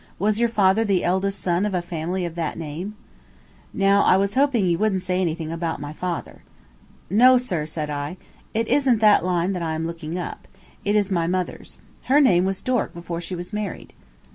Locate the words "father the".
0.49-1.03